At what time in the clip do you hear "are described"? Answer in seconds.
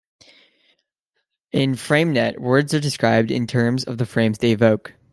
2.73-3.29